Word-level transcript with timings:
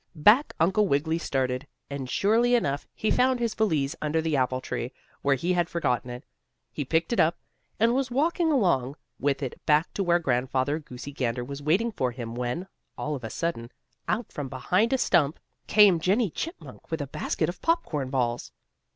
Back 0.15 0.55
Uncle 0.59 0.87
Wiggily 0.87 1.19
started, 1.19 1.67
and, 1.87 2.09
surely 2.09 2.55
enough, 2.55 2.87
he 2.95 3.11
found 3.11 3.39
his 3.39 3.53
valise 3.53 3.95
under 4.01 4.19
the 4.19 4.35
apple 4.35 4.59
tree, 4.59 4.91
where 5.21 5.35
he 5.35 5.53
had 5.53 5.69
forgotten 5.69 6.09
it. 6.09 6.23
He 6.71 6.83
picked 6.83 7.13
it 7.13 7.19
up, 7.19 7.37
and 7.79 7.93
was 7.93 8.09
walking 8.09 8.51
along 8.51 8.95
with 9.19 9.43
it 9.43 9.63
back 9.67 9.93
to 9.93 10.01
where 10.03 10.17
Grandfather 10.17 10.79
Goosey 10.79 11.11
Gander 11.11 11.43
was 11.43 11.61
waiting 11.61 11.91
for 11.91 12.09
him 12.11 12.33
when, 12.33 12.65
all 12.97 13.13
of 13.13 13.23
a 13.23 13.29
sudden, 13.29 13.69
out 14.07 14.31
from 14.31 14.49
behind 14.49 14.91
a 14.91 14.97
stump 14.97 15.39
came 15.67 15.99
Jennie 15.99 16.31
Chipmunk, 16.31 16.89
with 16.89 17.01
a 17.01 17.05
basket 17.05 17.47
of 17.47 17.61
popcorn 17.61 18.09
balls. 18.09 18.51